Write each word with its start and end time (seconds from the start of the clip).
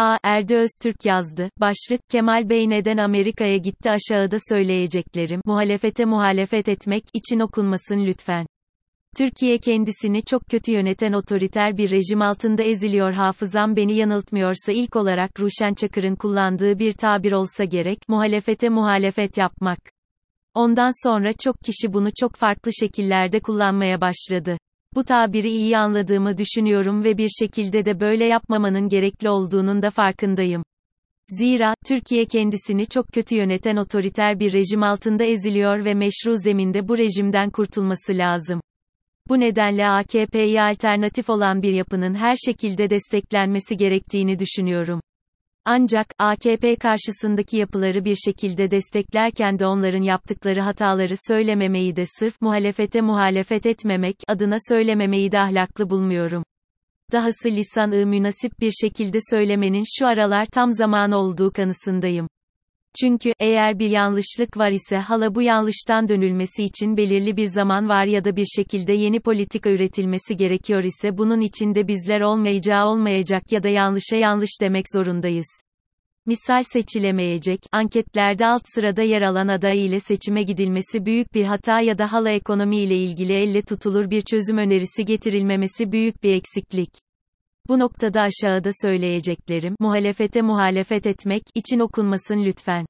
A. 0.00 0.18
Erdi 0.22 0.56
Öztürk 0.56 1.04
yazdı. 1.04 1.50
Başlık, 1.60 2.00
Kemal 2.10 2.48
Bey 2.48 2.70
neden 2.70 2.96
Amerika'ya 2.96 3.56
gitti 3.56 3.90
aşağıda 3.90 4.36
söyleyeceklerim, 4.48 5.40
muhalefete 5.44 6.04
muhalefet 6.04 6.68
etmek 6.68 7.04
için 7.14 7.40
okunmasın 7.40 8.06
lütfen. 8.06 8.46
Türkiye 9.16 9.58
kendisini 9.58 10.24
çok 10.24 10.42
kötü 10.50 10.72
yöneten 10.72 11.12
otoriter 11.12 11.76
bir 11.76 11.90
rejim 11.90 12.22
altında 12.22 12.62
eziliyor 12.62 13.12
hafızam 13.12 13.76
beni 13.76 13.96
yanıltmıyorsa 13.96 14.72
ilk 14.72 14.96
olarak 14.96 15.40
Ruşen 15.40 15.74
Çakır'ın 15.74 16.16
kullandığı 16.16 16.78
bir 16.78 16.92
tabir 16.92 17.32
olsa 17.32 17.64
gerek, 17.64 17.98
muhalefete 18.08 18.68
muhalefet 18.68 19.38
yapmak. 19.38 19.78
Ondan 20.54 21.08
sonra 21.08 21.32
çok 21.32 21.56
kişi 21.60 21.92
bunu 21.92 22.08
çok 22.20 22.36
farklı 22.36 22.70
şekillerde 22.80 23.40
kullanmaya 23.40 24.00
başladı. 24.00 24.58
Bu 24.94 25.04
tabiri 25.04 25.48
iyi 25.50 25.78
anladığımı 25.78 26.38
düşünüyorum 26.38 27.04
ve 27.04 27.18
bir 27.18 27.28
şekilde 27.28 27.84
de 27.84 28.00
böyle 28.00 28.24
yapmamanın 28.24 28.88
gerekli 28.88 29.28
olduğunun 29.28 29.82
da 29.82 29.90
farkındayım. 29.90 30.62
Zira, 31.28 31.74
Türkiye 31.86 32.24
kendisini 32.24 32.86
çok 32.86 33.08
kötü 33.08 33.36
yöneten 33.36 33.76
otoriter 33.76 34.40
bir 34.40 34.52
rejim 34.52 34.82
altında 34.82 35.24
eziliyor 35.24 35.84
ve 35.84 35.94
meşru 35.94 36.34
zeminde 36.36 36.88
bu 36.88 36.98
rejimden 36.98 37.50
kurtulması 37.50 38.12
lazım. 38.12 38.60
Bu 39.28 39.40
nedenle 39.40 39.86
AKP'ye 39.86 40.62
alternatif 40.62 41.30
olan 41.30 41.62
bir 41.62 41.72
yapının 41.72 42.14
her 42.14 42.36
şekilde 42.46 42.90
desteklenmesi 42.90 43.76
gerektiğini 43.76 44.38
düşünüyorum. 44.38 45.00
Ancak, 45.64 46.06
AKP 46.18 46.76
karşısındaki 46.76 47.56
yapıları 47.56 48.04
bir 48.04 48.16
şekilde 48.16 48.70
desteklerken 48.70 49.58
de 49.58 49.66
onların 49.66 50.02
yaptıkları 50.02 50.60
hataları 50.60 51.14
söylememeyi 51.28 51.96
de 51.96 52.04
sırf 52.18 52.40
muhalefete 52.40 53.00
muhalefet 53.00 53.66
etmemek 53.66 54.16
adına 54.28 54.56
söylememeyi 54.68 55.32
de 55.32 55.38
ahlaklı 55.38 55.90
bulmuyorum. 55.90 56.44
Dahası 57.12 57.48
lisan-ı 57.48 58.06
münasip 58.06 58.60
bir 58.60 58.70
şekilde 58.70 59.18
söylemenin 59.30 59.84
şu 59.98 60.06
aralar 60.06 60.46
tam 60.46 60.72
zamanı 60.72 61.16
olduğu 61.16 61.52
kanısındayım. 61.52 62.28
Çünkü, 63.00 63.32
eğer 63.40 63.78
bir 63.78 63.90
yanlışlık 63.90 64.56
var 64.56 64.70
ise 64.70 64.96
hala 64.96 65.34
bu 65.34 65.42
yanlıştan 65.42 66.08
dönülmesi 66.08 66.64
için 66.64 66.96
belirli 66.96 67.36
bir 67.36 67.46
zaman 67.46 67.88
var 67.88 68.04
ya 68.04 68.24
da 68.24 68.36
bir 68.36 68.46
şekilde 68.56 68.92
yeni 68.92 69.20
politika 69.20 69.70
üretilmesi 69.70 70.36
gerekiyor 70.36 70.82
ise 70.82 71.18
bunun 71.18 71.40
içinde 71.40 71.88
bizler 71.88 72.20
olmayacağı 72.20 72.86
olmayacak 72.86 73.52
ya 73.52 73.62
da 73.62 73.68
yanlışa 73.68 74.16
yanlış 74.16 74.50
demek 74.60 74.84
zorundayız. 74.94 75.46
Misal 76.26 76.62
seçilemeyecek, 76.62 77.60
anketlerde 77.72 78.46
alt 78.46 78.62
sırada 78.74 79.02
yer 79.02 79.22
alan 79.22 79.48
aday 79.48 79.86
ile 79.86 80.00
seçime 80.00 80.42
gidilmesi 80.42 81.06
büyük 81.06 81.34
bir 81.34 81.44
hata 81.44 81.80
ya 81.80 81.98
da 81.98 82.12
hala 82.12 82.30
ekonomi 82.30 82.76
ile 82.76 82.96
ilgili 82.96 83.32
elle 83.32 83.62
tutulur 83.62 84.10
bir 84.10 84.20
çözüm 84.20 84.58
önerisi 84.58 85.04
getirilmemesi 85.04 85.92
büyük 85.92 86.22
bir 86.22 86.34
eksiklik. 86.34 86.90
Bu 87.68 87.78
noktada 87.78 88.20
aşağıda 88.20 88.70
söyleyeceklerim, 88.82 89.74
muhalefete 89.80 90.42
muhalefet 90.42 91.06
etmek 91.06 91.42
için 91.54 91.78
okunmasın 91.78 92.44
lütfen. 92.44 92.86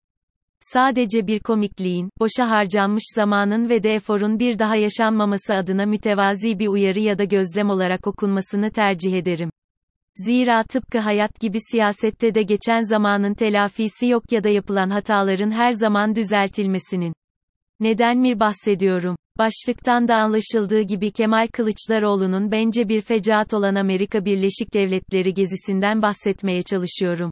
Sadece 0.60 1.26
bir 1.26 1.40
komikliğin, 1.40 2.10
boşa 2.20 2.50
harcanmış 2.50 3.02
zamanın 3.14 3.68
ve 3.68 3.82
de 3.82 3.94
eforun 3.94 4.38
bir 4.38 4.58
daha 4.58 4.76
yaşanmaması 4.76 5.54
adına 5.54 5.86
mütevazi 5.86 6.58
bir 6.58 6.68
uyarı 6.68 7.00
ya 7.00 7.18
da 7.18 7.24
gözlem 7.24 7.70
olarak 7.70 8.06
okunmasını 8.06 8.70
tercih 8.70 9.12
ederim. 9.12 9.50
Zira 10.14 10.62
tıpkı 10.62 10.98
hayat 10.98 11.40
gibi 11.40 11.58
siyasette 11.70 12.34
de 12.34 12.42
geçen 12.42 12.80
zamanın 12.80 13.34
telafisi 13.34 14.06
yok 14.06 14.32
ya 14.32 14.44
da 14.44 14.48
yapılan 14.48 14.90
hataların 14.90 15.50
her 15.50 15.70
zaman 15.70 16.14
düzeltilmesinin. 16.14 17.14
Neden 17.80 18.18
mi 18.18 18.40
bahsediyorum? 18.40 19.16
Başlıktan 19.40 20.08
da 20.08 20.16
anlaşıldığı 20.16 20.82
gibi 20.82 21.10
Kemal 21.10 21.48
Kılıçdaroğlu'nun 21.52 22.52
bence 22.52 22.88
bir 22.88 23.00
fecaat 23.00 23.54
olan 23.54 23.74
Amerika 23.74 24.24
Birleşik 24.24 24.74
Devletleri 24.74 25.34
gezisinden 25.34 26.02
bahsetmeye 26.02 26.62
çalışıyorum. 26.62 27.30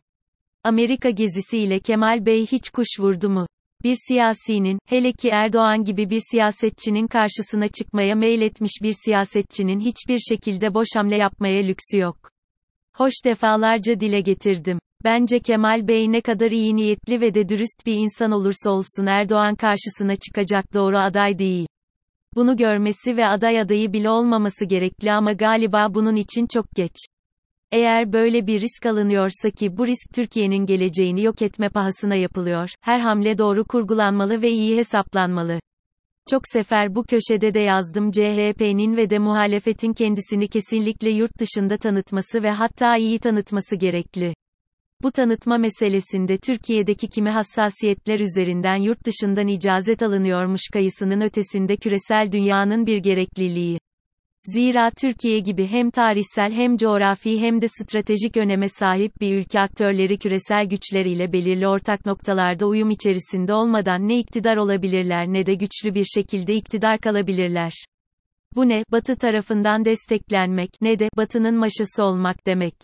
Amerika 0.65 1.11
gezisi 1.11 1.59
ile 1.59 1.81
Kemal 1.81 2.27
Bey 2.27 2.47
hiç 2.47 2.71
kuş 2.71 2.89
vurdu 2.99 3.29
mu? 3.29 3.47
Bir 3.85 3.97
siyasinin, 4.09 4.79
hele 4.87 5.13
ki 5.13 5.29
Erdoğan 5.29 5.85
gibi 5.85 6.11
bir 6.11 6.23
siyasetçinin 6.31 7.07
karşısına 7.07 7.69
çıkmaya 7.69 8.15
meyletmiş 8.15 8.73
bir 8.83 8.95
siyasetçinin 9.05 9.81
hiçbir 9.81 10.19
şekilde 10.19 10.75
boş 10.75 10.89
hamle 10.95 11.17
yapmaya 11.17 11.63
lüksü 11.63 11.99
yok. 11.99 12.31
Hoş 12.97 13.13
defalarca 13.25 14.01
dile 14.01 14.21
getirdim. 14.21 14.79
Bence 15.05 15.39
Kemal 15.39 15.89
Bey 15.89 16.13
ne 16.13 16.21
kadar 16.21 16.51
iyi 16.51 16.77
niyetli 16.77 17.21
ve 17.21 17.35
de 17.35 17.49
dürüst 17.49 17.87
bir 17.87 17.95
insan 17.95 18.33
olursa 18.33 18.71
olsun 18.71 19.07
Erdoğan 19.07 19.55
karşısına 19.55 20.17
çıkacak 20.17 20.75
doğru 20.75 20.99
aday 20.99 21.39
değil. 21.39 21.67
Bunu 22.39 22.57
görmesi 22.57 23.17
ve 23.17 23.27
aday 23.27 23.61
adayı 23.61 23.93
bile 23.93 24.11
olmaması 24.11 24.65
gerekli 24.65 25.13
ama 25.13 25.33
galiba 25.33 25.95
bunun 25.95 26.17
için 26.17 26.47
çok 26.47 26.71
geç. 26.77 26.97
Eğer 27.73 28.13
böyle 28.13 28.47
bir 28.47 28.61
risk 28.61 28.87
alınıyorsa 28.87 29.51
ki 29.51 29.77
bu 29.77 29.87
risk 29.87 30.15
Türkiye'nin 30.15 30.67
geleceğini 30.67 31.23
yok 31.23 31.43
etme 31.43 31.69
pahasına 31.69 32.15
yapılıyor, 32.15 32.71
her 32.81 33.01
hamle 33.01 33.39
doğru 33.39 33.65
kurgulanmalı 33.65 34.43
ve 34.43 34.51
iyi 34.51 34.77
hesaplanmalı. 34.77 35.61
Çok 36.31 36.43
sefer 36.53 36.95
bu 36.95 37.05
köşede 37.05 37.55
de 37.55 37.61
yazdım 37.61 38.11
CHP'nin 38.11 38.97
ve 38.97 39.11
de 39.11 39.19
muhalefetin 39.19 39.93
kendisini 39.93 40.49
kesinlikle 40.49 41.11
yurt 41.11 41.39
dışında 41.39 41.77
tanıtması 41.77 42.43
ve 42.43 42.51
hatta 42.51 42.97
iyi 42.97 43.19
tanıtması 43.19 43.77
gerekli. 43.77 44.35
Bu 45.03 45.13
tanıtma 45.13 45.59
meselesinde 45.59 46.39
Türkiye'deki 46.39 47.09
kimi 47.09 47.31
hassasiyetler 47.31 48.21
üzerinden 48.21 48.77
yurt 48.77 49.05
dışından 49.05 49.49
icazet 49.49 50.03
alınıyormuş 50.03 50.61
kayısının 50.73 51.21
ötesinde 51.21 51.77
küresel 51.77 52.33
dünyanın 52.33 52.87
bir 52.87 52.99
gerekliliği. 52.99 53.79
Zira 54.43 54.91
Türkiye 54.91 55.39
gibi 55.39 55.67
hem 55.67 55.91
tarihsel 55.91 56.53
hem 56.53 56.77
coğrafi 56.77 57.41
hem 57.41 57.61
de 57.61 57.67
stratejik 57.69 58.37
öneme 58.37 58.69
sahip 58.69 59.21
bir 59.21 59.37
ülke 59.37 59.61
aktörleri 59.61 60.19
küresel 60.19 60.67
güçleriyle 60.67 61.33
belirli 61.33 61.69
ortak 61.69 62.07
noktalarda 62.07 62.67
uyum 62.67 62.91
içerisinde 62.91 63.55
olmadan 63.55 64.09
ne 64.09 64.19
iktidar 64.19 64.57
olabilirler 64.57 65.27
ne 65.27 65.47
de 65.47 65.55
güçlü 65.55 65.95
bir 65.95 66.05
şekilde 66.05 66.55
iktidar 66.55 66.99
kalabilirler. 66.99 67.73
Bu 68.57 68.69
ne, 68.69 68.85
Batı 68.93 69.17
tarafından 69.17 69.85
desteklenmek, 69.85 70.71
ne 70.81 70.99
de, 70.99 71.09
Batı'nın 71.17 71.57
maşası 71.57 72.05
olmak 72.05 72.47
demek. 72.47 72.75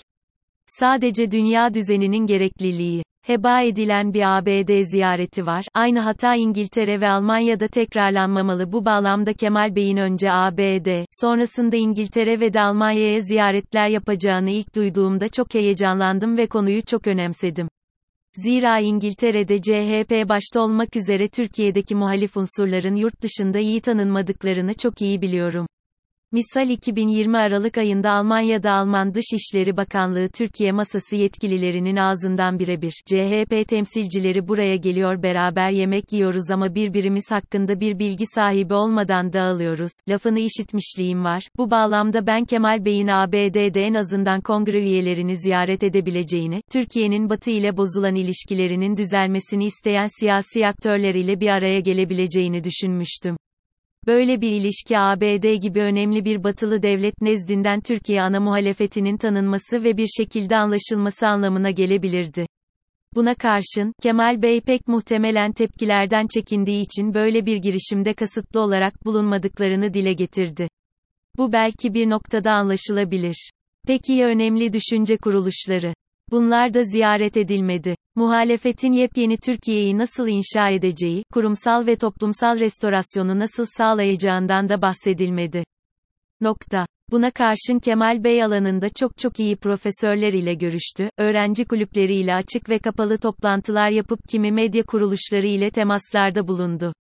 Sadece 0.67 1.31
dünya 1.31 1.75
düzeninin 1.75 2.27
gerekliliği. 2.27 3.03
Heba 3.23 3.61
edilen 3.61 4.15
bir 4.15 4.39
ABD 4.39 4.83
ziyareti 4.83 5.47
var. 5.47 5.65
Aynı 5.75 6.01
hata 6.01 6.35
İngiltere 6.35 7.01
ve 7.01 7.09
Almanya'da 7.09 7.69
tekrarlanmamalı. 7.69 8.73
Bu 8.73 8.85
bağlamda 8.85 9.33
Kemal 9.33 9.77
Bey'in 9.77 9.97
önce 9.97 10.33
ABD, 10.33 11.05
sonrasında 11.11 11.77
İngiltere 11.77 12.41
ve 12.41 12.53
de 12.53 12.61
Almanya'ya 12.61 13.21
ziyaretler 13.21 13.89
yapacağını 13.89 14.51
ilk 14.51 14.75
duyduğumda 14.75 15.29
çok 15.29 15.55
heyecanlandım 15.55 16.37
ve 16.37 16.47
konuyu 16.47 16.83
çok 16.83 17.07
önemsedim. 17.07 17.69
Zira 18.33 18.79
İngiltere'de 18.79 19.63
CHP 19.63 20.29
başta 20.29 20.61
olmak 20.61 20.97
üzere 20.97 21.29
Türkiye'deki 21.29 21.95
muhalif 21.95 22.37
unsurların 22.37 22.97
yurt 22.97 23.23
dışında 23.23 23.59
iyi 23.59 23.81
tanınmadıklarını 23.81 24.75
çok 24.75 25.01
iyi 25.03 25.21
biliyorum. 25.21 25.67
Misal 26.35 26.71
2020 26.71 27.39
Aralık 27.39 27.79
ayında 27.79 28.11
Almanya'da 28.11 28.73
Alman 28.73 29.15
Dışişleri 29.15 29.77
Bakanlığı 29.77 30.29
Türkiye 30.29 30.73
masası 30.73 31.17
yetkililerinin 31.17 31.97
ağzından 31.97 32.59
birebir 32.59 32.93
CHP 33.07 33.69
temsilcileri 33.69 34.49
buraya 34.49 34.77
geliyor 34.77 35.23
beraber 35.23 35.71
yemek 35.71 36.13
yiyoruz 36.13 36.51
ama 36.51 36.75
birbirimiz 36.75 37.25
hakkında 37.31 37.81
bir 37.81 37.99
bilgi 37.99 38.25
sahibi 38.35 38.75
olmadan 38.75 39.33
dağılıyoruz. 39.33 39.91
Lafını 40.09 40.39
işitmişliğim 40.39 41.25
var. 41.25 41.43
Bu 41.57 41.71
bağlamda 41.71 42.27
ben 42.27 42.45
Kemal 42.45 42.85
Bey'in 42.85 43.09
ABD'de 43.09 43.83
en 43.83 43.95
azından 43.95 44.41
kongre 44.41 44.83
üyelerini 44.83 45.37
ziyaret 45.37 45.83
edebileceğini, 45.83 46.61
Türkiye'nin 46.73 47.31
Batı 47.31 47.51
ile 47.51 47.77
bozulan 47.77 48.15
ilişkilerinin 48.15 48.97
düzelmesini 48.97 49.65
isteyen 49.65 50.21
siyasi 50.21 50.67
aktörler 50.67 51.15
ile 51.15 51.41
bir 51.41 51.49
araya 51.49 51.81
gelebileceğini 51.81 52.65
düşünmüştüm. 52.65 53.37
Böyle 54.07 54.41
bir 54.41 54.51
ilişki 54.51 54.99
ABD 54.99 55.55
gibi 55.63 55.81
önemli 55.81 56.25
bir 56.25 56.45
batılı 56.45 56.83
devlet 56.83 57.21
nezdinden 57.21 57.81
Türkiye 57.81 58.23
ana 58.23 58.41
muhalefetinin 58.41 59.17
tanınması 59.17 59.85
ve 59.85 59.97
bir 59.97 60.07
şekilde 60.07 60.57
anlaşılması 60.57 61.27
anlamına 61.27 61.71
gelebilirdi. 61.71 62.47
Buna 63.15 63.35
karşın, 63.35 63.93
Kemal 64.03 64.43
Bey 64.43 64.61
pek 64.61 64.89
muhtemelen 64.89 65.53
tepkilerden 65.53 66.27
çekindiği 66.35 66.83
için 66.83 67.15
böyle 67.15 67.47
bir 67.47 67.57
girişimde 67.57 68.15
kasıtlı 68.15 68.61
olarak 68.61 69.05
bulunmadıklarını 69.05 69.95
dile 69.95 70.13
getirdi. 70.13 70.69
Bu 71.37 71.53
belki 71.53 71.95
bir 71.95 72.11
noktada 72.11 72.53
anlaşılabilir. 72.53 73.51
Peki 73.87 74.13
ya 74.13 74.29
önemli 74.29 74.73
düşünce 74.73 75.17
kuruluşları? 75.17 75.95
Bunlar 76.31 76.75
da 76.75 76.83
ziyaret 76.83 77.37
edilmedi. 77.37 77.95
Muhalefetin 78.15 78.93
yepyeni 78.93 79.37
Türkiye'yi 79.37 79.99
nasıl 79.99 80.29
inşa 80.29 80.71
edeceği, 80.71 81.23
kurumsal 81.33 81.87
ve 81.87 81.97
toplumsal 81.97 82.59
restorasyonu 82.59 83.39
nasıl 83.39 83.67
sağlayacağından 83.79 84.69
da 84.69 84.83
bahsedilmedi. 84.83 85.65
Nokta. 86.41 86.87
Buna 87.11 87.31
karşın 87.31 87.79
Kemal 87.79 88.25
Bey 88.25 88.45
alanında 88.45 88.89
çok 88.89 89.19
çok 89.19 89.41
iyi 89.41 89.57
profesörler 89.57 90.33
ile 90.33 90.55
görüştü, 90.55 91.11
öğrenci 91.19 91.65
kulüpleri 91.65 92.15
ile 92.15 92.35
açık 92.35 92.69
ve 92.69 92.79
kapalı 92.79 93.19
toplantılar 93.19 93.89
yapıp 93.89 94.19
kimi 94.29 94.53
medya 94.53 94.83
kuruluşları 94.83 95.47
ile 95.47 95.71
temaslarda 95.71 96.49
bulundu. 96.49 96.93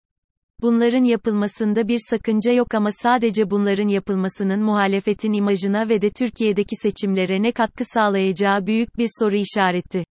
Bunların 0.65 1.05
yapılmasında 1.05 1.89
bir 1.89 2.01
sakınca 2.11 2.53
yok 2.53 2.75
ama 2.75 2.91
sadece 3.03 3.51
bunların 3.51 3.89
yapılmasının 3.89 4.63
muhalefetin 4.63 5.33
imajına 5.33 5.89
ve 5.89 6.03
de 6.03 6.11
Türkiye'deki 6.11 6.77
seçimlere 6.77 7.43
ne 7.43 7.53
katkı 7.53 7.85
sağlayacağı 7.85 8.67
büyük 8.67 8.99
bir 8.99 9.09
soru 9.19 9.37
işareti. 9.37 10.05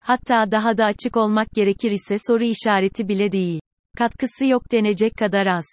Hatta 0.00 0.50
daha 0.50 0.78
da 0.78 0.84
açık 0.84 1.16
olmak 1.16 1.50
gerekir 1.50 1.90
ise 1.90 2.16
soru 2.26 2.44
işareti 2.44 3.08
bile 3.08 3.32
değil. 3.32 3.60
Katkısı 3.98 4.46
yok 4.46 4.72
denecek 4.72 5.16
kadar 5.16 5.46
az. 5.46 5.64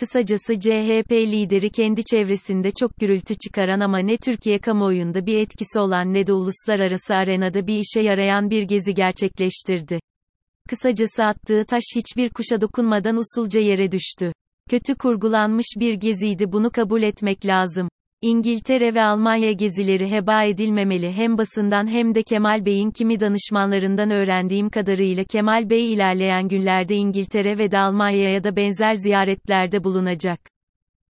Kısacası 0.00 0.60
CHP 0.60 1.12
lideri 1.12 1.70
kendi 1.70 2.04
çevresinde 2.04 2.70
çok 2.70 2.96
gürültü 2.96 3.34
çıkaran 3.44 3.80
ama 3.80 3.98
ne 3.98 4.16
Türkiye 4.16 4.58
kamuoyunda 4.58 5.26
bir 5.26 5.38
etkisi 5.38 5.78
olan 5.78 6.14
ne 6.14 6.26
de 6.26 6.32
uluslararası 6.32 7.14
arenada 7.14 7.66
bir 7.66 7.78
işe 7.78 8.00
yarayan 8.00 8.50
bir 8.50 8.62
gezi 8.62 8.94
gerçekleştirdi. 8.94 10.00
Kısacası 10.70 11.24
attığı 11.24 11.64
taş 11.64 11.82
hiçbir 11.96 12.30
kuşa 12.30 12.60
dokunmadan 12.60 13.16
usulca 13.16 13.60
yere 13.60 13.92
düştü. 13.92 14.32
Kötü 14.70 14.94
kurgulanmış 14.94 15.66
bir 15.80 15.94
geziydi 15.94 16.52
bunu 16.52 16.70
kabul 16.70 17.02
etmek 17.02 17.46
lazım. 17.46 17.88
İngiltere 18.22 18.94
ve 18.94 19.02
Almanya 19.02 19.52
gezileri 19.52 20.10
heba 20.10 20.44
edilmemeli 20.44 21.12
hem 21.12 21.38
basından 21.38 21.86
hem 21.86 22.14
de 22.14 22.22
Kemal 22.22 22.64
Bey'in 22.64 22.90
kimi 22.90 23.20
danışmanlarından 23.20 24.10
öğrendiğim 24.10 24.70
kadarıyla 24.70 25.24
Kemal 25.24 25.70
Bey 25.70 25.92
ilerleyen 25.92 26.48
günlerde 26.48 26.94
İngiltere 26.94 27.58
ve 27.58 27.70
de 27.70 27.78
Almanya'ya 27.78 28.44
da 28.44 28.56
benzer 28.56 28.92
ziyaretlerde 28.92 29.84
bulunacak. 29.84 30.40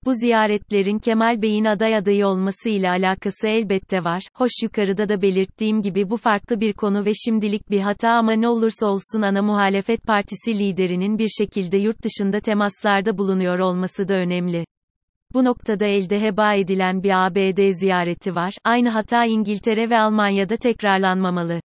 Bu 0.08 0.14
ziyaretlerin 0.14 0.98
Kemal 0.98 1.42
Bey'in 1.42 1.64
aday 1.64 1.96
adayı 1.96 2.26
olması 2.26 2.68
ile 2.68 2.90
alakası 2.90 3.48
elbette 3.48 4.04
var. 4.04 4.22
Hoş 4.34 4.50
yukarıda 4.62 5.08
da 5.08 5.22
belirttiğim 5.22 5.82
gibi 5.82 6.10
bu 6.10 6.16
farklı 6.16 6.60
bir 6.60 6.72
konu 6.72 7.04
ve 7.04 7.10
şimdilik 7.14 7.70
bir 7.70 7.80
hata 7.80 8.10
ama 8.10 8.32
ne 8.32 8.48
olursa 8.48 8.86
olsun 8.86 9.22
ana 9.22 9.42
muhalefet 9.42 10.02
partisi 10.02 10.58
liderinin 10.58 11.18
bir 11.18 11.28
şekilde 11.28 11.76
yurt 11.76 12.02
dışında 12.02 12.40
temaslarda 12.40 13.18
bulunuyor 13.18 13.58
olması 13.58 14.08
da 14.08 14.14
önemli. 14.14 14.64
Bu 15.34 15.44
noktada 15.44 15.86
elde 15.86 16.20
heba 16.20 16.54
edilen 16.54 17.02
bir 17.02 17.26
ABD 17.26 17.72
ziyareti 17.72 18.34
var. 18.34 18.54
Aynı 18.64 18.88
hata 18.88 19.24
İngiltere 19.24 19.90
ve 19.90 19.98
Almanya'da 19.98 20.56
tekrarlanmamalı. 20.56 21.60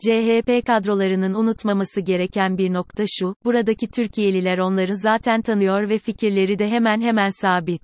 CHP 0.00 0.66
kadrolarının 0.66 1.34
unutmaması 1.34 2.00
gereken 2.00 2.58
bir 2.58 2.72
nokta 2.72 3.04
şu, 3.08 3.34
buradaki 3.44 3.88
Türkiye'liler 3.88 4.58
onları 4.58 4.96
zaten 4.96 5.42
tanıyor 5.42 5.88
ve 5.88 5.98
fikirleri 5.98 6.58
de 6.58 6.68
hemen 6.68 7.00
hemen 7.00 7.28
sabit. 7.28 7.82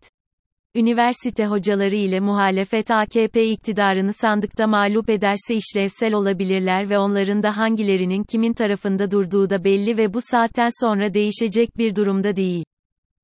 Üniversite 0.74 1.46
hocaları 1.46 1.96
ile 1.96 2.20
muhalefet 2.20 2.90
AKP 2.90 3.46
iktidarını 3.46 4.12
sandıkta 4.12 4.66
mağlup 4.66 5.10
ederse 5.10 5.54
işlevsel 5.54 6.14
olabilirler 6.14 6.90
ve 6.90 6.98
onların 6.98 7.42
da 7.42 7.56
hangilerinin 7.56 8.24
kimin 8.24 8.52
tarafında 8.52 9.10
durduğu 9.10 9.50
da 9.50 9.64
belli 9.64 9.96
ve 9.96 10.14
bu 10.14 10.18
saatten 10.20 10.68
sonra 10.80 11.14
değişecek 11.14 11.78
bir 11.78 11.96
durumda 11.96 12.36
değil. 12.36 12.64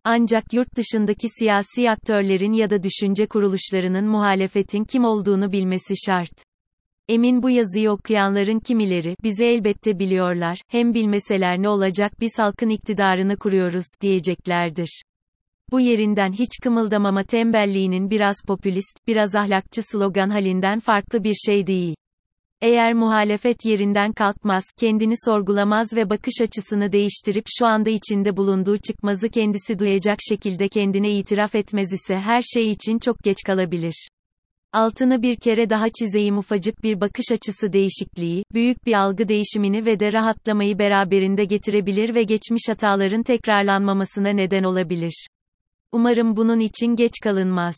Ancak 0.04 0.52
yurt 0.52 0.76
dışındaki 0.76 1.28
siyasi 1.38 1.90
aktörlerin 1.90 2.52
ya 2.52 2.70
da 2.70 2.82
düşünce 2.82 3.26
kuruluşlarının 3.26 4.04
muhalefetin 4.04 4.84
kim 4.84 5.04
olduğunu 5.04 5.52
bilmesi 5.52 5.94
şart. 6.06 6.51
Emin 7.08 7.43
bu 7.43 7.50
yazıyı 7.50 7.90
okuyanların 7.90 8.58
kimileri, 8.58 9.16
bizi 9.22 9.44
elbette 9.44 9.99
biliyorlar, 9.99 10.58
hem 10.69 10.94
bilmeseler 10.94 11.62
ne 11.62 11.69
olacak 11.69 12.12
biz 12.20 12.38
halkın 12.38 12.69
iktidarını 12.69 13.37
kuruyoruz, 13.37 13.84
diyeceklerdir. 14.00 15.02
Bu 15.70 15.81
yerinden 15.81 16.32
hiç 16.32 16.50
kımıldamama 16.62 17.25
tembelliğinin 17.25 18.10
biraz 18.10 18.37
popülist, 18.46 19.06
biraz 19.06 19.34
ahlakçı 19.34 19.82
slogan 19.82 20.31
halinden 20.31 20.78
farklı 20.78 21.25
bir 21.25 21.34
şey 21.46 21.66
değil. 21.66 21.94
Eğer 22.60 22.94
muhalefet 22.94 23.64
yerinden 23.64 24.12
kalkmaz, 24.12 24.64
kendini 24.78 25.14
sorgulamaz 25.25 25.94
ve 25.96 26.10
bakış 26.10 26.34
açısını 26.43 26.93
değiştirip 26.93 27.44
şu 27.58 27.66
anda 27.66 27.90
içinde 27.90 28.37
bulunduğu 28.37 28.78
çıkmazı 28.78 29.28
kendisi 29.28 29.78
duyacak 29.78 30.19
şekilde 30.28 30.69
kendine 30.69 31.10
itiraf 31.10 31.54
etmez 31.54 31.93
ise 31.93 32.16
her 32.16 32.43
şey 32.43 32.70
için 32.70 32.99
çok 32.99 33.19
geç 33.19 33.37
kalabilir. 33.46 34.08
Altını 34.72 35.22
bir 35.22 35.36
kere 35.36 35.70
daha 35.70 35.86
çizeyim 35.88 36.38
ufacık 36.38 36.82
bir 36.82 37.00
bakış 37.00 37.24
açısı 37.32 37.72
değişikliği, 37.72 38.44
büyük 38.52 38.86
bir 38.86 38.92
algı 38.92 39.28
değişimini 39.28 39.86
ve 39.86 40.00
de 40.00 40.12
rahatlamayı 40.12 40.78
beraberinde 40.78 41.44
getirebilir 41.44 42.14
ve 42.14 42.22
geçmiş 42.22 42.62
hataların 42.69 43.22
tekrarlanmamasına 43.22 44.28
neden 44.28 44.62
olabilir. 44.62 45.26
Umarım 45.92 46.36
bunun 46.36 46.60
için 46.60 46.86
geç 46.96 47.12
kalınmaz. 47.22 47.76